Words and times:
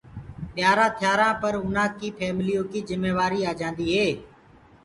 ٻيآرآ 0.53 0.87
ٿيآرآ 0.99 1.29
پر 1.41 1.53
اُنآ 1.65 1.85
ڪي 1.99 2.07
ڦيمليو 2.19 2.61
ڪي 2.71 2.79
جِميوآري 2.89 3.39
آجآندي 3.51 3.85
هي۔ 3.95 4.09